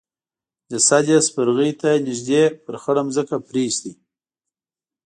[0.71, 3.83] جسد يې سپرغي ته نږدې پر خړه ځمکه پريېست.